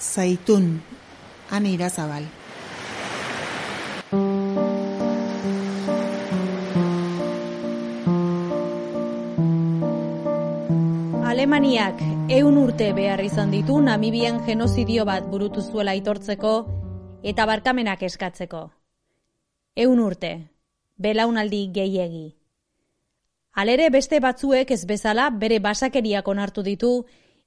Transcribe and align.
zaitun, 0.00 0.80
ane 1.50 1.70
irazabal. 1.74 2.24
Alemaniak 11.28 12.00
eun 12.32 12.56
urte 12.58 12.92
behar 12.96 13.20
izan 13.22 13.50
ditu 13.50 13.80
Namibian 13.80 14.40
genozidio 14.46 15.04
bat 15.04 15.26
burutu 15.30 15.62
zuela 15.62 15.92
aitortzeko 15.92 16.52
eta 17.22 17.46
barkamenak 17.46 18.02
eskatzeko. 18.02 18.70
Eun 19.76 20.00
urte, 20.00 20.32
belaunaldi 20.96 21.68
gehiegi. 21.74 22.26
Alere 23.58 23.90
beste 23.90 24.20
batzuek 24.20 24.70
ez 24.70 24.84
bezala 24.86 25.30
bere 25.30 25.58
basakeriak 25.58 26.28
onartu 26.28 26.62
ditu 26.62 26.92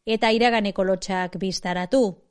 eta 0.05 0.31
iraganeko 0.31 0.83
lotxak 0.83 1.37
biztaratu. 1.39 2.30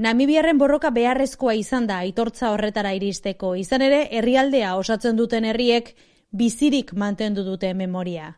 Namibiarren 0.00 0.56
borroka 0.56 0.88
beharrezkoa 0.96 1.52
izan 1.60 1.84
da 1.88 1.98
aitortza 2.00 2.54
horretara 2.54 2.94
iristeko, 2.96 3.50
izan 3.60 3.82
ere 3.84 3.98
herrialdea 4.16 4.70
osatzen 4.80 5.18
duten 5.18 5.44
herriek 5.44 5.90
bizirik 6.32 6.94
mantendu 7.02 7.44
dute 7.44 7.74
memoria. 7.74 8.30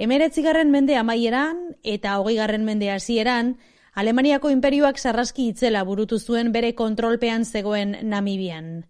Emeretzigarren 0.00 0.72
mende 0.72 0.96
amaieran 0.96 1.60
eta 1.82 2.16
hogeigarren 2.22 2.64
mende 2.64 2.88
hasieran, 2.90 3.58
Alemaniako 3.92 4.48
inperioak 4.50 4.96
sarraski 4.96 5.50
itzela 5.52 5.84
burutu 5.84 6.18
zuen 6.18 6.56
bere 6.56 6.72
kontrolpean 6.74 7.44
zegoen 7.44 7.96
Namibian. 8.02 8.86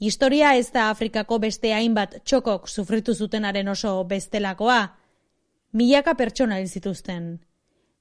Historia 0.00 0.56
ez 0.56 0.72
da 0.72 0.88
Afrikako 0.90 1.38
beste 1.38 1.70
hainbat 1.72 2.16
txokok 2.24 2.68
sufritu 2.68 3.14
zutenaren 3.14 3.68
oso 3.68 4.02
bestelakoa. 4.04 4.96
Milaka 5.72 6.14
pertsona 6.14 6.58
hil 6.58 6.68
zituzten. 6.68 7.40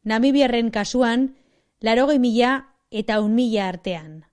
Namibiarren 0.03 0.71
kasuan, 0.71 1.35
larogei 1.81 2.19
mila 2.19 2.65
eta 2.91 3.19
un 3.21 3.35
mila 3.35 3.67
artean. 3.69 4.25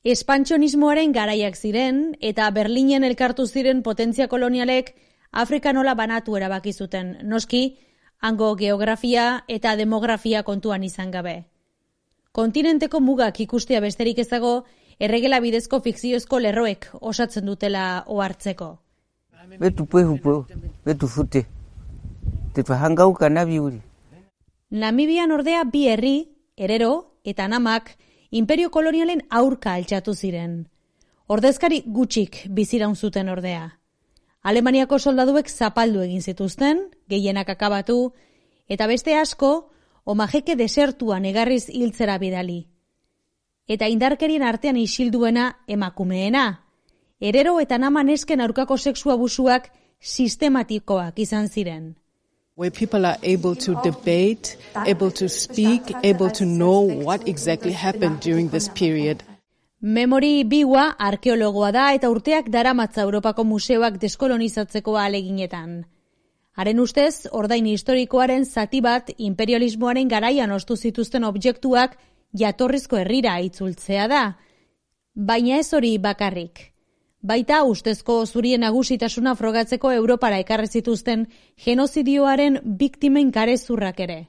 Espantxonismoaren 0.00 1.12
garaiak 1.12 1.58
ziren 1.60 2.14
eta 2.24 2.46
Berlinen 2.56 3.04
elkartu 3.04 3.44
ziren 3.46 3.82
potentzia 3.82 4.28
kolonialek 4.28 4.94
Afrika 5.30 5.74
nola 5.76 5.94
banatu 5.94 6.36
erabaki 6.36 6.72
zuten. 6.72 7.18
Noski, 7.22 7.76
hango 8.18 8.54
geografia 8.56 9.44
eta 9.46 9.76
demografia 9.76 10.42
kontuan 10.42 10.84
izan 10.84 11.10
gabe. 11.10 11.44
Kontinenteko 12.32 13.00
mugak 13.00 13.40
ikustea 13.40 13.80
besterik 13.80 14.18
ezago 14.18 14.64
erregela 14.98 15.40
bidezko 15.40 15.82
fikziozko 15.84 16.38
lerroek 16.38 16.88
osatzen 17.00 17.44
dutela 17.44 18.04
ohartzeko. 18.06 18.78
Betu 19.60 19.84
puehu, 19.84 20.16
betu 20.84 21.08
fute. 21.08 21.44
Te 22.54 22.62
hangau 22.72 23.12
kanabi 23.12 23.60
Namibian 24.70 25.32
ordea 25.32 25.64
bi 25.64 25.88
herri, 25.88 26.28
erero 26.56 27.18
eta 27.24 27.48
namak, 27.48 27.98
imperio 28.30 28.70
kolonialen 28.70 29.22
aurka 29.30 29.74
altxatu 29.74 30.14
ziren. 30.14 30.68
Ordezkari 31.26 31.82
gutxik 31.86 32.44
biziraun 32.48 32.96
zuten 32.96 33.28
ordea. 33.28 33.76
Alemaniako 34.42 34.98
soldaduek 34.98 35.50
zapaldu 35.50 36.02
egin 36.02 36.22
zituzten, 36.22 36.88
gehienak 37.08 37.50
akabatu, 37.50 38.12
eta 38.68 38.86
beste 38.86 39.16
asko, 39.18 39.70
omajeke 40.04 40.56
desertuan 40.56 41.24
egarriz 41.24 41.68
hiltzera 41.68 42.18
bidali. 42.18 42.64
Eta 43.68 43.86
indarkerien 43.86 44.42
artean 44.42 44.76
isilduena 44.76 45.52
emakumeena. 45.68 46.64
Erero 47.20 47.60
eta 47.60 47.78
naman 47.78 48.08
esken 48.08 48.40
aurkako 48.40 48.78
sexu 48.78 49.10
abusuak 49.12 49.70
sistematikoak 50.00 51.18
izan 51.18 51.48
ziren 51.48 52.00
where 52.56 52.70
people 52.70 53.06
are 53.06 53.18
able 53.22 53.54
to 53.56 53.74
debate, 53.82 54.56
able 54.86 55.10
to 55.10 55.28
speak, 55.28 55.82
able 56.02 56.30
to 56.30 56.44
know 56.44 56.80
what 56.80 57.26
exactly 57.26 57.72
happened 57.72 58.20
during 58.20 58.50
this 58.50 58.68
period. 58.68 59.22
Memory 59.80 60.44
biwa 60.44 60.90
arkeologoa 60.98 61.72
da 61.72 61.86
eta 61.94 62.10
urteak 62.10 62.50
daramatza 62.52 63.00
Europako 63.00 63.44
museoak 63.44 63.96
deskolonizatzeko 64.00 64.96
aleginetan. 64.98 65.86
Haren 66.52 66.80
ustez, 66.80 67.26
ordain 67.32 67.64
historikoaren 67.66 68.44
zati 68.44 68.82
bat 68.84 69.08
imperialismoaren 69.16 70.08
garaian 70.08 70.50
ostu 70.52 70.76
zituzten 70.76 71.24
objektuak 71.24 71.96
jatorrizko 72.36 72.98
herrira 73.00 73.38
itzultzea 73.40 74.08
da. 74.08 74.24
Baina 75.14 75.56
ez 75.58 75.72
hori 75.72 75.96
bakarrik. 75.98 76.69
Baita 77.20 77.64
ustezko 77.68 78.14
zurien 78.24 78.62
nagusitasuna 78.64 79.34
frogatzeko 79.36 79.90
Europara 79.92 80.38
ekarri 80.40 80.66
zituzten 80.66 81.26
genozidioaren 81.64 82.56
biktimen 82.64 83.30
karezurrak 83.30 84.00
ere. 84.00 84.28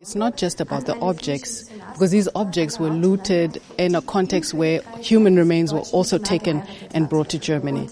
It's 0.00 0.14
not 0.16 0.40
just 0.40 0.62
about 0.62 0.86
the 0.86 0.94
objects, 1.00 1.68
because 1.92 2.10
these 2.10 2.30
objects 2.34 2.80
were 2.80 2.88
looted 2.88 3.60
in 3.76 3.94
a 3.94 4.00
context 4.00 4.54
where 4.54 4.80
human 5.02 5.36
remains 5.36 5.74
were 5.74 5.84
also 5.92 6.16
taken 6.16 6.62
and 6.94 7.10
brought 7.10 7.28
to 7.28 7.38
Germany. 7.38 7.86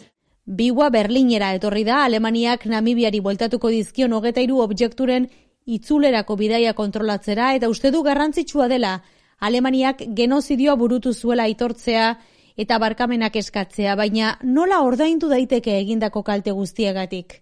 Bigua 0.47 0.89
Berlinera 0.89 1.53
etorri 1.53 1.85
da 1.85 2.05
Alemaniak 2.07 2.65
Namibiari 2.65 3.21
bueltatuko 3.21 3.69
dizkion 3.69 4.17
hogeta 4.17 4.41
iru 4.41 4.63
objekturen 4.65 5.29
itzulerako 5.67 6.37
bidaia 6.37 6.73
kontrolatzera 6.73 7.53
eta 7.55 7.69
uste 7.69 7.91
du 7.91 8.03
garrantzitsua 8.03 8.69
dela 8.73 9.03
Alemaniak 9.41 10.07
genozidioa 10.17 10.77
burutu 10.77 11.13
zuela 11.13 11.45
aitortzea 11.45 12.15
eta 12.59 12.79
barkamenak 12.83 13.37
eskatzea, 13.39 13.95
baina 13.97 14.35
nola 14.43 14.81
ordaindu 14.83 15.31
daiteke 15.31 15.79
egindako 15.79 16.25
kalte 16.27 16.53
guztiagatik? 16.53 17.39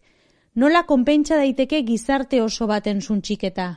Nola 0.54 0.84
konpentsa 0.88 1.40
daiteke 1.40 1.82
gizarte 1.88 2.42
oso 2.42 2.68
baten 2.68 3.00
suntxiketa? 3.00 3.70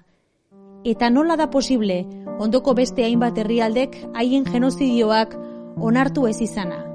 Eta 0.85 1.09
nola 1.09 1.35
da 1.39 1.49
posible 1.51 2.03
ondoko 2.39 2.75
beste 2.75 3.03
hainbat 3.03 3.39
herrialdek 3.39 3.97
haien 4.13 4.45
genozidioak 4.47 5.35
onartu 5.91 6.27
ez 6.27 6.39
izana? 6.41 6.88